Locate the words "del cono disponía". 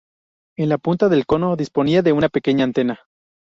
1.09-2.01